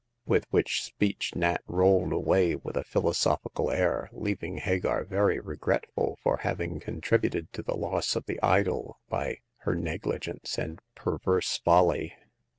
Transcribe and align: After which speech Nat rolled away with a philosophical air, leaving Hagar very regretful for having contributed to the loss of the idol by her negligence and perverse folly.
After 0.27 0.47
which 0.49 0.81
speech 0.81 1.35
Nat 1.35 1.61
rolled 1.67 2.11
away 2.11 2.55
with 2.55 2.75
a 2.75 2.83
philosophical 2.83 3.69
air, 3.69 4.09
leaving 4.11 4.57
Hagar 4.57 5.03
very 5.05 5.39
regretful 5.39 6.17
for 6.23 6.37
having 6.37 6.79
contributed 6.79 7.53
to 7.53 7.61
the 7.61 7.77
loss 7.77 8.15
of 8.15 8.25
the 8.25 8.41
idol 8.41 8.97
by 9.09 9.41
her 9.57 9.75
negligence 9.75 10.57
and 10.57 10.79
perverse 10.95 11.59
folly. 11.59 12.15